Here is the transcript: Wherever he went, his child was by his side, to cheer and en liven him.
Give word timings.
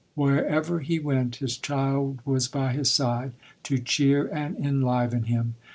Wherever 0.15 0.79
he 0.79 0.97
went, 0.97 1.35
his 1.35 1.59
child 1.59 2.21
was 2.25 2.47
by 2.47 2.73
his 2.73 2.89
side, 2.89 3.33
to 3.61 3.77
cheer 3.77 4.25
and 4.33 4.57
en 4.57 4.81
liven 4.81 5.25
him. 5.25 5.53